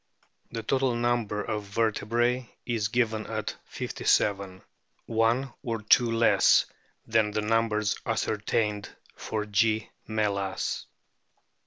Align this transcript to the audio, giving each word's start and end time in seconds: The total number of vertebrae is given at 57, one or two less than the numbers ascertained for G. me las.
The 0.51 0.63
total 0.63 0.95
number 0.95 1.43
of 1.43 1.61
vertebrae 1.61 2.49
is 2.65 2.87
given 2.87 3.27
at 3.27 3.55
57, 3.65 4.63
one 5.05 5.53
or 5.61 5.83
two 5.83 6.11
less 6.11 6.65
than 7.05 7.29
the 7.29 7.41
numbers 7.41 7.95
ascertained 8.03 8.89
for 9.15 9.45
G. 9.45 9.91
me 10.07 10.25
las. 10.27 10.87